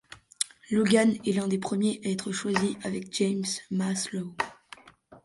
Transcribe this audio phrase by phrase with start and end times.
[0.71, 4.33] Logan est l'un des premiers à être choisi avec James Maslow.